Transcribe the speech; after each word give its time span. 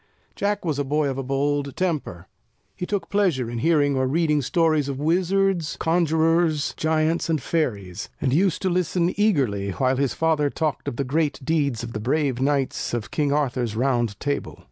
Jack 0.35 0.65
was 0.65 0.79
a 0.79 0.83
boy 0.83 1.07
of 1.09 1.19
a 1.19 1.23
bold 1.23 1.75
temper; 1.75 2.27
he 2.75 2.87
took 2.87 3.07
pleasure 3.07 3.51
in 3.51 3.59
hearing 3.59 3.95
or 3.95 4.07
reading 4.07 4.41
stories 4.41 4.89
of 4.89 4.97
wizards, 4.99 5.77
conjurers, 5.79 6.73
giants, 6.75 7.29
and 7.29 7.39
fairies, 7.39 8.09
and 8.19 8.33
used 8.33 8.63
to 8.63 8.69
listen 8.71 9.13
eagerly 9.15 9.69
while 9.69 9.97
his 9.97 10.15
father 10.15 10.49
talked 10.49 10.87
of 10.87 10.95
the 10.95 11.03
great 11.03 11.39
deeds 11.45 11.83
of 11.83 11.93
the 11.93 11.99
brave 11.99 12.41
knights 12.41 12.95
of 12.95 13.11
King 13.11 13.31
Arthur's 13.31 13.75
Round 13.75 14.19
Table. 14.19 14.59